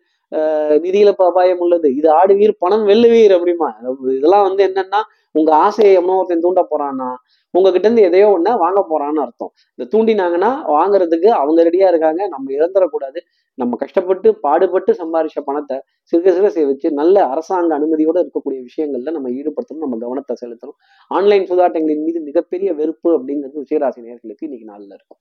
நிதி 0.85 0.99
இழப்பு 1.03 1.23
அபாயம் 1.29 1.61
உள்ளது 1.65 1.89
இது 1.99 2.07
ஆடுவீர் 2.19 2.53
பணம் 2.63 2.85
வெல்லுவீர் 2.89 3.33
அப்படிமா? 3.35 3.69
இதெல்லாம் 4.17 4.45
வந்து 4.47 4.61
என்னன்னா 4.69 4.99
உங்க 5.35 5.51
ஆசையை 5.65 5.91
எவனோ 5.99 6.17
ஒருத்தன் 6.19 6.43
தூண்ட 6.45 6.61
போறான்னா 6.71 7.09
உங்ககிட்ட 7.53 7.87
இருந்து 7.87 8.07
எதையோ 8.09 8.27
ஒண்ண 8.35 8.49
வாங்க 8.63 8.79
போறான்னு 8.91 9.21
அர்த்தம். 9.25 9.51
இந்த 9.75 9.85
தூண்டினாங்கன்னா 9.93 10.49
வாங்குறதுக்கு 10.75 11.29
அவங்க 11.41 11.59
ரெடியா 11.69 11.87
இருக்காங்க 11.93 12.21
நம்ம 12.33 12.51
இழந்துடக்கூடாது 12.57 13.19
நம்ம 13.61 13.77
கஷ்டப்பட்டு 13.83 14.29
பாடுபட்டு 14.45 14.91
சம்பாரிச்ச 15.01 15.41
பணத்தை 15.49 15.77
சிறுக 16.09 16.27
சிறுக 16.35 16.49
சேவிச்சு 16.57 16.87
நல்ல 16.99 17.15
அரசாங்க 17.33 17.71
அனுமதியோட 17.79 18.17
இருக்கக்கூடிய 18.23 18.59
விஷயங்கள்ல 18.67 19.13
நம்ம 19.15 19.29
ஈடுபடுத்தணும் 19.37 19.83
நம்ம 19.85 19.99
கவனத்தை 20.05 20.33
செலுத்தணும். 20.41 20.77
ஆன்லைன் 21.11 21.47
சூதாட்டங்களின் 21.51 22.03
மீது 22.07 22.19
மிகப்பெரிய 22.29 22.69
வெறுப்பு 22.79 23.09
அப்படிங்கிறது 23.17 23.63
விஷயராசி 23.65 24.01
நேர்களுக்கு 24.07 24.47
இன்னைக்கு 24.47 24.67
நாளில் 24.71 24.95
இருக்கும். 24.97 25.19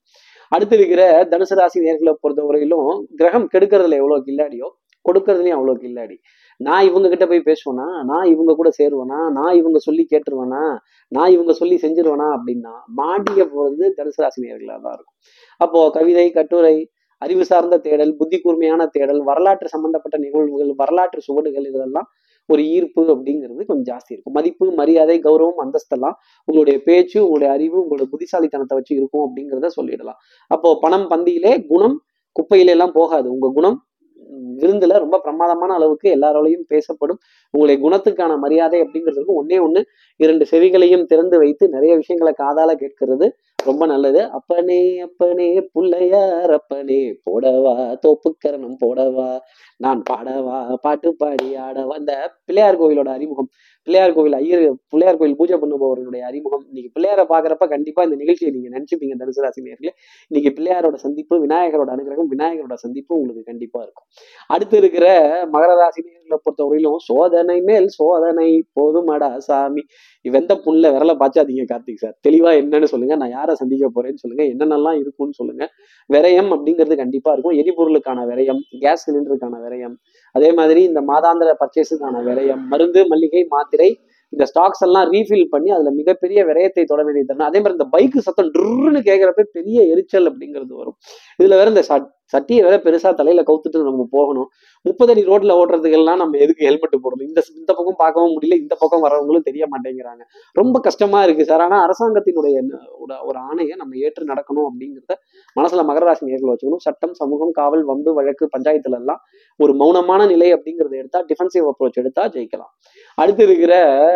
அடுத்து 0.52 0.76
இருக்கிற 0.78 1.02
தனுசு 1.32 1.56
ராசி 1.60 1.78
நேர்களை 1.86 2.14
பொறுத்தவரையிலும் 2.24 2.90
கிரகம் 3.20 3.48
கெடுக்கிறதுல 3.54 4.00
எவ்வளோ 4.02 4.18
கில்லாடியோ 4.26 4.68
கொடுக்கறதுலையும் 5.04 5.56
அவ்வளோ 5.56 5.74
கில்லாடி. 5.82 6.16
நான் 6.60 6.84
இவங்க 6.88 7.06
கிட்ட 7.12 7.24
போய் 7.30 7.48
பேசுவேனா? 7.48 7.86
நான் 8.10 8.26
இவங்க 8.32 8.52
கூட 8.60 8.68
சேருவேனா? 8.78 9.18
நான் 9.38 9.54
இவங்க 9.60 9.78
சொல்லி 9.86 10.04
கேட்டுருவேனா? 10.12 10.62
நான் 11.12 11.32
இவங்க 11.34 11.52
சொல்லி 11.60 11.76
செஞ்சிருவேனா 11.84 12.26
அப்படின்னா 12.36 12.72
மாட்டிக்க 13.00 13.42
போகிறது 13.54 13.86
தனுசு 13.98 14.20
ராசி 14.22 14.38
நேர்களாக 14.44 14.78
தான் 14.84 14.94
இருக்கும். 14.96 15.16
அப்போ 15.60 15.80
கவிதை 15.96 16.26
கட்டுரை 16.38 16.76
அறிவு 17.18 17.44
சார்ந்த 17.44 17.76
தேடல் 17.78 18.16
புத்தி 18.16 18.38
கூர்மையான 18.40 18.86
தேடல் 18.86 19.22
வரலாற்று 19.22 19.68
சம்பந்தப்பட்ட 19.68 20.16
நிகழ்வுகள் 20.18 20.72
வரலாற்று 20.76 21.20
சுவடுகள் 21.20 21.66
இதெல்லாம் 21.70 22.08
ஒரு 22.48 22.62
ஈர்ப்பு 22.66 23.02
அப்படிங்கிறது 23.12 23.62
கொஞ்சம் 23.64 23.88
ஜாஸ்தி 23.90 24.12
இருக்கும். 24.14 24.32
மதிப்பு 24.32 24.66
மரியாதை 24.72 25.16
கௌரவம் 25.18 25.60
அந்தஸ்தெல்லாம் 25.64 26.16
உங்களுடைய 26.44 26.82
பேச்சு 26.82 27.18
உங்களுடைய 27.24 27.50
அறிவு 27.52 27.76
உங்களுடைய 27.82 28.08
புத்திசாலித்தனத்தை 28.12 28.76
வச்சு 28.78 28.94
இருக்கும் 28.96 29.24
அப்படிங்கிறத 29.26 29.70
சொல்லிடலாம். 29.76 30.18
அப்போ 30.50 30.70
பணம் 30.80 31.08
பந்தியிலே 31.10 31.66
குணம் 31.66 31.96
குப்பையில 32.36 32.74
எல்லாம் 32.76 32.92
போகாது. 32.92 33.26
உங்க 33.30 33.50
குணம் 33.54 33.78
விருந்துல 34.60 34.98
ரொம்ப 34.98 35.16
பிரமாதமான 35.18 35.70
அளவுக்கு 35.74 36.06
எல்லாராலையும் 36.16 36.64
பேசப்படும். 36.68 37.18
உங்களுடைய 37.54 37.76
குணத்துக்கான 37.82 38.32
மரியாதை 38.38 38.78
அப்படிங்கிறதுக்கு 38.80 39.34
ஒன்னே 39.40 39.58
ஒண்ணு. 39.66 39.80
இரண்டு 40.20 40.46
செவிகளையும் 40.50 41.04
திறந்து 41.04 41.38
வைத்து 41.38 41.68
நிறைய 41.68 41.92
விஷயங்களை 41.96 42.32
காதால 42.38 42.72
கேட்கிறது. 42.74 43.28
ரொம்ப 43.70 43.86
நல்லது. 43.92 44.20
அப்பனே 44.38 44.80
அப்பனே 45.06 45.48
புள்ளையார் 45.74 46.52
அப்பனே 46.58 47.00
போடவா 47.26 47.74
தோப்புக்கரணம் 48.06 48.76
போடவா 48.84 49.30
நான் 49.84 50.02
பாடவா 50.10 50.58
பாட்டு 50.84 51.10
பாடி 51.22 51.48
ஆடவா. 51.66 51.94
இந்த 52.02 52.14
பிள்ளையார் 52.44 52.80
கோவிலோட 52.80 53.10
அறிமுகம் 53.18 53.50
பிள்ளையார் 53.86 54.14
கோவில் 54.14 54.32
ஐயர் 54.32 54.62
பிள்ளையார் 54.88 55.18
கோவில் 55.18 55.36
பூஜை 55.36 55.56
பண்ணுபவர்களுடைய 55.62 56.22
அறிமுகம். 56.28 56.64
இன்னைக்கு 56.68 56.90
பிள்ளையாரை 56.94 57.24
பாக்குறப்ப 57.32 57.64
கண்டிப்பா 57.68 58.02
இந்த 58.02 58.16
நிகழ்ச்சியை 58.16 58.50
நீங்க 58.54 58.70
நினைச்சுப்பீங்க 58.76 59.14
தனுசு 59.20 59.44
ராசி 59.44 59.60
நேர்களே 59.66 59.92
இன்னைக்கு 60.30 60.50
பிள்ளையாரோட 60.56 60.94
சந்திப்பு 60.94 61.34
விநாயகரோட 61.44 61.90
அனுகிரகம் 61.96 62.30
விநாயகரோட 62.32 62.76
சந்திப்பு 62.84 63.12
உங்களுக்கு 63.18 63.44
கண்டிப்பா 63.44 63.80
இருக்கும். 63.82 64.06
அடுத்து 64.46 64.76
இருக்கிற 64.76 65.06
மகர 65.52 65.74
ராசி 65.82 66.02
நேர்களை 66.08 66.38
பொறுத்தவரையிலும் 66.46 66.98
சோதனை 67.08 67.58
மேல் 67.60 67.88
சோதனை. 67.98 68.48
போதுமடா 68.80 69.30
சாமி. 69.48 69.84
வெந்த 70.24 70.52
புண்ணில் 70.56 70.92
விரலை 70.96 71.14
பாய்ச்சாதீங்க 71.22 71.66
கார்த்திக் 71.72 72.02
சார். 72.04 72.16
தெளிவா 72.28 72.52
என்னன்னு 72.62 72.90
சொல்லுங்க. 72.94 73.16
நான் 73.16 73.34
யாரை 73.38 73.55
சந்திக்க 73.60 73.90
போறேன்னு 73.96 74.22
சொல்லுங்க. 74.22 74.44
என்னென்னலாம் 74.52 74.98
இருக்கும்னு 75.02 75.38
சொல்லுங்க. 75.40 75.64
விரயம் 76.10 76.50
அப்படிங்கிறது 76.56 76.96
கண்டிப்பா 77.02 77.32
இருக்கும். 77.36 77.56
எரிபொருளுக்கான 77.62 78.26
விரயம் 78.32 78.60
கேஸ் 78.84 79.04
சிலிண்டருக்கான 79.06 79.60
விரயம் 79.66 79.96
அதே 80.34 80.50
மாதிரி 80.58 80.82
இந்த 80.90 81.02
மாதாந்திர 81.12 81.54
பர்ச்சேஸுக்கான 81.62 82.22
விரயம் 82.28 82.64
மருந்து 82.74 83.02
மல்லிகை 83.12 83.44
மாத்திரை 83.54 83.90
இந்த 84.32 84.44
ஸ்டாக்ஸ் 84.50 84.82
எல்லாம் 84.84 85.06
ரீஃபில் 85.12 85.44
பண்ணி 85.50 85.70
அதுல 85.74 85.90
மிகப்பெரிய 85.98 86.40
விரயத்தை 86.48 86.82
தொட 86.84 87.00
வேண்டியது 87.06 87.28
தரணும். 87.28 87.48
அதே 87.50 87.58
மாதிரி 87.62 87.76
இந்த 87.78 87.86
பைக்கு 87.92 88.24
சத்தம் 88.26 88.50
டுருன்னு 88.56 89.00
கேட்கிறப்ப 89.08 89.42
பெரிய 89.58 89.78
எரிச்சல் 89.92 90.28
அப்படிங்கிறது 90.30 90.72
வரும். 90.80 90.96
இதுல 91.40 91.56
வேற 91.60 91.68
இந்த 91.74 91.82
சட்டியை 92.36 92.62
வேற 92.62 92.76
பெருசா 92.76 93.14
தலையில 93.14 93.44
கவுத்துட்டு 93.46 93.82
நம்ம 93.82 94.06
போகணும். 94.10 94.48
முப்பது 94.82 95.12
அடி 95.12 95.24
ரோட்ல 95.24 95.50
ஓட்டுறதுக்கெல்லாம் 95.50 96.16
நம்ம 96.16 96.38
எதுக்கு 96.38 96.64
ஹெல்மெட் 96.64 96.94
போடணும்? 96.94 97.22
இந்த 97.22 97.42
இந்த 97.56 97.72
பக்கம் 97.72 97.94
பார்க்கவும் 97.96 98.40
முடியல 98.40 98.54
இந்த 98.54 98.76
பக்கம் 98.78 99.04
வரவங்களும் 99.04 99.42
தெரிய 99.42 99.64
மாட்டேங்கிறாங்க. 99.64 100.20
ரொம்ப 100.52 100.80
கஷ்டமா 100.80 101.24
இருக்கு 101.24 101.44
சார். 101.44 101.60
ஆனா 101.60 101.86
அரசாங்கத்தினுடைய 101.86 102.60
ஒரு- 103.06 103.34
ஆணையை 103.36 103.76
நம்ம 103.76 103.96
ஏற்று 103.96 104.24
நடக்கணும் 104.24 104.66
அப்படிங்கிறத 104.68 105.14
மனசுல 105.60 105.84
மகர 105.84 105.98
ராசி 105.98 106.26
வச்சுக்கணும். 106.26 106.76
சட்டம் 106.76 107.14
சமூகம் 107.14 107.50
காவல் 107.50 107.84
வம்பு 107.84 108.14
வழக்கு 108.14 108.48
பஞ்சாயத்துல 108.58 108.94
எல்லாம் 108.94 109.20
ஒரு 109.56 109.72
மௌனமான 109.72 110.26
நிலை 110.26 110.54
அப்படிங்கிறத 110.54 110.90
எடுத்தா 110.90 111.22
டிஃபென்சிவ் 111.22 111.70
அப்ரோச் 111.70 111.92
எடுத்தா 111.92 112.24
ஜெயிக்கலாம். 112.24 112.72
அடுத்து 113.14 113.44
இருக்கிற 113.44 113.74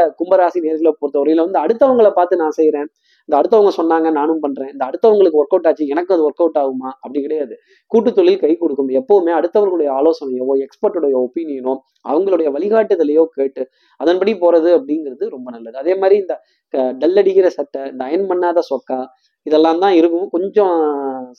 கும்பராசி 0.09 0.59
நேர்களை 0.63 0.93
பொறுத்தவரையில 1.01 1.51
வந்து 1.51 1.61
அடுத்தவங்களை 1.61 2.11
பார்த்து 2.11 2.37
நான் 2.37 2.53
செய்யறேன் 2.57 2.87
இந்த 3.31 3.41
அடுத்தவங்க 3.41 3.71
சொன்னாங்க 3.79 4.09
நானும் 4.19 4.41
பண்றேன். 4.45 4.71
இந்த 4.75 4.85
அடுத்தவங்களுக்கு 4.89 5.39
ஒர்க் 5.41 5.53
அவுட் 5.55 5.67
ஆச்சு 5.71 5.85
எனக்கு 5.93 6.13
அது 6.15 6.23
ஒர்க் 6.29 6.43
அவுட் 6.45 6.59
ஆகுமா? 6.63 6.89
அப்படி 7.03 7.21
கிடையாது. 7.27 7.55
கூட்டு 7.93 8.11
தொழில் 8.17 8.41
கை 8.45 8.51
கொடுக்கும். 8.63 8.89
எப்பவுமே 9.01 9.33
அடுத்தவர்களுடைய 9.39 9.89
ஆலோசனையோ 9.99 10.55
எக்ஸ்பர்ட்டுடைய 10.65 11.15
ஒப்பீனியனோ 11.27 11.75
அவங்களுடைய 12.11 12.49
வழிகாட்டுதலையோ 12.57 13.25
கேட்டு 13.37 13.63
அதன்படி 14.01 14.33
போறது 14.43 14.71
அப்படிங்கிறது 14.79 15.25
ரொம்ப 15.37 15.49
நல்லது. 15.57 15.77
அதே 15.83 15.95
மாதிரி 16.03 16.17
இந்த 16.23 16.35
டல்லடிக்கிற 16.75 16.99
டல் 17.03 17.21
அடிக்கிற 17.21 17.47
சட்டை 17.59 17.81
இந்த 17.93 18.03
அயன் 18.09 18.27
பண்ணாத 18.31 18.59
சொக்கா 18.71 18.99
இதெல்லாம் 19.47 19.81
தான் 19.85 19.95
இருக்கும். 20.01 20.27
கொஞ்சம் 20.35 20.75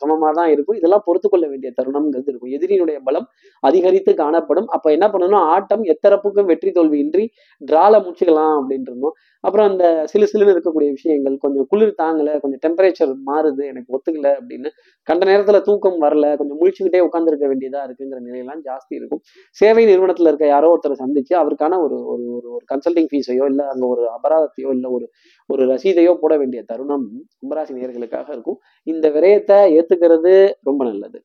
சமமாக 0.01 0.31
தான் 0.39 0.51
இருக்கும். 0.53 0.77
இதெல்லாம் 0.79 1.03
பொறுத்து 1.08 1.27
கொள்ள 1.29 1.46
வேண்டிய 1.51 1.72
தருணம்ங்கிறது 1.79 2.31
இருக்கும். 2.34 2.53
எதிரியினுடைய 2.58 3.00
பலம் 3.08 3.27
அதிகரித்து 3.63 4.13
காணப்படும். 4.24 4.70
அப்போ 4.77 4.88
என்ன 4.98 5.08
பண்ணணும் 5.15 5.43
ஆட்டம் 5.55 5.84
எத்தரப்புக்கும் 5.93 6.50
வெற்றி 6.51 6.72
தோல்வியின்றி 6.77 7.25
டிரால 7.62 7.93
முடிச்சுக்கலாம் 8.05 8.55
அப்படின்ட்டு 8.60 8.91
இருந்தோம். 8.93 9.15
அப்புறம் 9.43 9.67
அந்த 9.72 9.86
சிலு 10.12 10.25
சிலுன்னு 10.31 10.53
இருக்கக்கூடிய 10.55 10.89
விஷயங்கள் 10.98 11.36
கொஞ்சம் 11.43 11.67
குளிர் 11.72 11.93
தாங்கலை 12.01 12.34
கொஞ்சம் 12.41 12.62
டெம்பரேச்சர் 12.65 13.13
மாறுது 13.29 13.63
எனக்கு 13.72 13.93
ஒத்துக்கல 13.96 14.27
அப்படின்னு 14.39 14.70
கண்ட 15.08 15.24
நேரத்தில் 15.29 15.63
தூக்கம் 15.67 15.98
வரல 16.05 16.25
கொஞ்சம் 16.39 16.60
முழிச்சுக்கிட்டே 16.62 17.00
உட்காந்துருக்க 17.08 17.46
வேண்டியதாக 17.51 17.86
இருக்குங்கிற 17.88 18.20
நிலையெல்லாம் 18.27 18.62
ஜாஸ்தி 18.67 18.93
இருக்கும். 19.00 19.22
சேவை 19.58 19.84
நிறுவனத்தில் 19.89 20.29
இருக்க 20.31 20.48
யாரோ 20.53 20.70
ஒருத்தரை 20.74 20.98
சந்திச்சு 21.03 21.34
அவருக்கான 21.41 21.79
ஒரு 21.86 21.98
ஒரு 22.13 22.25
ஒரு 22.38 22.48
ஒரு 22.58 22.63
கன்சல்டிங் 22.74 23.10
ஃபீஸையோ 23.12 23.48
இல்லை 23.53 23.65
அங்கே 23.74 23.88
ஒரு 23.93 24.03
அபராதத்தையோ 24.17 24.72
இல்லை 24.77 24.91
ஒரு 24.98 25.08
ஒரு 25.50 25.63
ரசீதையோ 25.71 26.13
போட 26.21 26.33
வேண்டிய 26.41 26.62
தருணம் 26.71 27.07
கும்பராசி 27.39 27.71
நேர்களுக்காக 27.77 28.29
இருக்கும். 28.36 28.60
இந்த 28.88 29.05
விரயத்தை 29.15 29.57
ஏத்துக்கிறது 29.77 30.33
ரொம்ப 30.69 30.81
நல்லது. 30.89 31.19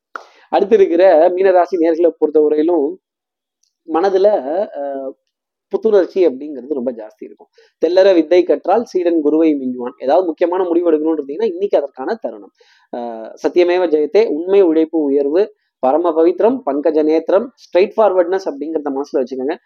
அடுத்து 0.52 0.76
இருக்கிற 0.78 1.04
மீனராசி 1.36 1.76
நேர்களை 1.84 2.10
பொறுத்தவரையிலும் 2.20 2.86
மனதுல 3.88 4.28
புத்துணர்ச்சி 5.72 6.20
அப்படிங்கிறது 6.28 6.78
ரொம்ப 6.78 6.90
ஜாஸ்தி 6.98 7.22
இருக்கும். 7.28 7.48
தெல்லற 7.82 8.08
வித்தை 8.16 8.40
கற்றால் 8.50 8.84
சீடன் 8.90 9.20
குருவை 9.24 9.48
மிஞ்சுவான். 9.60 9.94
ஏதாவது 10.04 10.24
முக்கியமான 10.30 10.60
முடிவு 10.68 10.88
எடுக்கணும்னு 10.90 11.18
இருந்தீங்கன்னா 11.18 11.48
இன்னைக்கு 11.52 11.76
அதற்கான 11.80 12.14
தருணம். 12.24 12.52
சத்தியமேவ 13.42 13.86
ஜெயத்தே 13.94 14.22
உண்மை 14.36 14.60
உழைப்பு 14.70 14.98
உயர்வு 15.08 15.42
பரம 15.82 16.12
பவித்ரம் 16.18 16.56
பங்கஜ 16.66 16.98
நேத்திரம் 17.08 17.46
ஸ்ட்ரைட் 17.62 17.94
ஃபார்வர்ட்னஸ் 17.96 18.46
அப்படிங்கிறத 18.50 18.92
மனசுல 18.98 19.20
வச்சுக்கோங்க. 19.22 19.56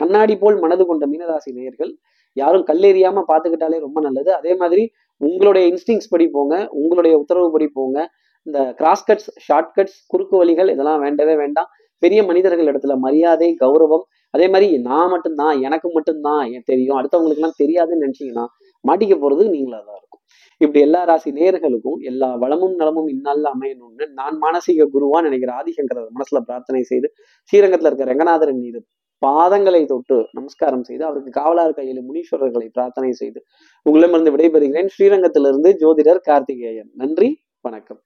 கண்ணாடி 0.00 0.36
போல் 0.42 0.58
மனது 0.64 0.84
கொண்ட 0.90 1.06
மீனராசி 1.12 1.50
நேயர்கள் 1.58 1.92
யாரும் 2.36 2.66
கல்லெறியாம 2.70 3.24
பாத்துக்கிட்டாலே 3.30 3.78
ரொம்ப 3.86 3.98
நல்லது. 4.06 4.30
அதே 4.40 4.52
மாதிரி 4.62 4.84
உங்களுடைய 5.20 5.64
இன்ஸ்டிங்ஸ் 5.72 6.10
படி 6.12 6.26
போங்க. 6.36 6.54
உங்களுடைய 6.80 7.14
உத்தரவு 7.22 7.48
படி 7.54 7.66
போங்க. 7.78 7.98
இந்த 8.46 8.58
கிராஸ் 8.78 9.06
கட்ஸ் 9.08 9.30
ஷார்ட் 9.46 9.72
கட்ஸ் 9.76 9.98
குறுக்கு 10.12 10.36
வழிகள் 10.40 10.72
இதெல்லாம் 10.74 11.02
வேண்டவே 11.06 11.34
வேண்டாம். 11.42 11.68
பெரிய 12.02 12.20
மனிதர்கள் 12.28 12.70
இடத்துல 12.72 12.94
மரியாதை 13.06 13.48
கௌரவம். 13.64 14.04
அதே 14.34 14.46
மாதிரி 14.52 14.68
நான் 14.88 15.10
மட்டும்தான் 15.14 15.54
எனக்கு 15.66 15.88
மட்டும்தான் 15.96 16.42
என் 16.54 16.68
தெரியும். 16.72 16.98
அடுத்தவங்களுக்கு 16.98 17.42
எல்லாம் 17.42 17.60
தெரியாதுன்னு 17.62 18.04
நினைச்சீங்கன்னா 18.06 18.46
மாட்டிக்க 18.84 19.14
போறது 19.24 19.42
நீங்களா 19.56 19.78
தான் 19.88 19.98
இருக்கும். 20.00 20.22
இப்படி 20.60 20.80
எல்லா 20.86 21.00
ராசி 21.10 21.30
நேர்களுக்கும் 21.38 21.98
எல்லா 22.10 22.28
வளமும் 22.42 22.74
நலமும் 22.80 23.08
இந்நாளில் 23.14 23.50
அமையணும்னு 23.52 24.06
நான் 24.18 24.36
மானசீக 24.44 24.86
குருவா 24.94 25.20
நினைக்கிற 25.26 25.52
ஆதிசங்கரர் 25.60 26.08
மனசுல 26.16 26.40
பிரார்த்தனை 26.48 26.82
செய்து 26.92 27.08
ஸ்ரீரங்கத்துல 27.52 27.90
இருக்க 27.90 28.06
ரங்கநாதரன் 28.12 28.60
மீது 28.64 28.80
பாதங்களை 29.26 29.86
தொட்டு 29.86 30.26
நமஸ்காரம் 30.32 30.84
செய்து 30.84 31.04
அவருக்கு 31.04 31.40
காவலார் 31.40 31.74
கையில் 31.74 32.02
முனீஸ்வரர்களை 32.02 32.68
பிரார்த்தனை 32.72 33.12
செய்து 33.12 33.44
உங்களிடமிருந்து 33.82 34.36
விடைபெறுகிறேன். 34.36 34.88
ஸ்ரீரங்கத்திலிருந்து 34.98 35.72
ஜோதிடர் 35.80 36.20
கார்த்திகேயன். 36.20 36.90
நன்றி 36.94 37.40
வணக்கம். 37.60 38.00